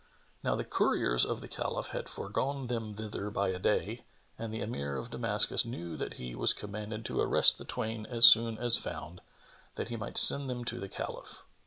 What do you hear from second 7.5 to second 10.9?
the twain as soon as found, that he might send them to the